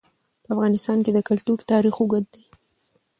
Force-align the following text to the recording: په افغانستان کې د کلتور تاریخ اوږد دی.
په 0.43 0.49
افغانستان 0.55 0.97
کې 1.05 1.11
د 1.13 1.19
کلتور 1.29 1.59
تاریخ 1.71 1.95
اوږد 1.99 2.25
دی. 2.33 2.43